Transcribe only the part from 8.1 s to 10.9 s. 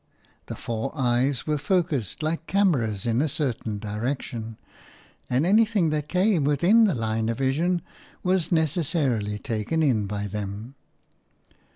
was necessarily taken in by them.